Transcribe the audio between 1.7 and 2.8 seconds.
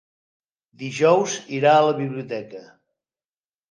a la biblioteca.